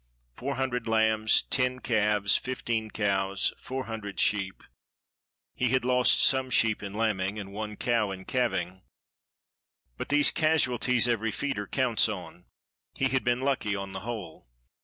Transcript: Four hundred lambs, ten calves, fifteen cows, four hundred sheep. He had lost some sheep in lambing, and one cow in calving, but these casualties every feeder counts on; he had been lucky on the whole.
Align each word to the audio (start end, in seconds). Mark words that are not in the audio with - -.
Four 0.35 0.55
hundred 0.55 0.87
lambs, 0.87 1.43
ten 1.43 1.77
calves, 1.79 2.35
fifteen 2.35 2.89
cows, 2.89 3.53
four 3.59 3.85
hundred 3.85 4.19
sheep. 4.19 4.63
He 5.53 5.69
had 5.69 5.85
lost 5.85 6.23
some 6.25 6.49
sheep 6.49 6.81
in 6.81 6.95
lambing, 6.95 7.37
and 7.37 7.53
one 7.53 7.75
cow 7.75 8.09
in 8.09 8.25
calving, 8.25 8.81
but 9.97 10.09
these 10.09 10.31
casualties 10.31 11.07
every 11.07 11.29
feeder 11.29 11.67
counts 11.67 12.09
on; 12.09 12.45
he 12.95 13.09
had 13.09 13.23
been 13.23 13.41
lucky 13.41 13.75
on 13.75 13.91
the 13.91 13.99
whole. 13.99 14.47